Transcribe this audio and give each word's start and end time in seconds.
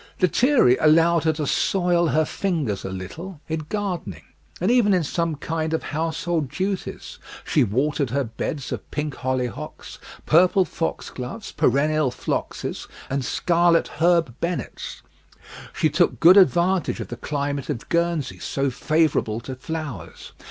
Lethierry 0.19 0.77
allowed 0.77 1.25
her 1.25 1.33
to 1.33 1.45
soil 1.45 2.07
her 2.07 2.25
fingers 2.25 2.83
a 2.83 2.89
little 2.89 3.39
in 3.47 3.67
gardening, 3.69 4.23
and 4.59 4.71
even 4.71 4.95
in 4.95 5.03
some 5.03 5.35
kind 5.35 5.75
of 5.75 5.83
household 5.83 6.49
duties: 6.49 7.19
she 7.45 7.63
watered 7.63 8.09
her 8.09 8.23
beds 8.23 8.71
of 8.71 8.89
pink 8.89 9.13
hollyhocks, 9.17 9.99
purple 10.25 10.65
foxgloves, 10.65 11.51
perennial 11.51 12.09
phloxes, 12.09 12.87
and 13.11 13.23
scarlet 13.23 13.87
herb 13.99 14.33
bennets. 14.39 15.03
She 15.71 15.87
took 15.91 16.19
good 16.19 16.35
advantage 16.35 16.99
of 16.99 17.09
the 17.09 17.15
climate 17.17 17.69
of 17.69 17.87
Guernsey, 17.87 18.39
so 18.39 18.71
favourable 18.71 19.39
to 19.41 19.53
flowers. 19.53 20.31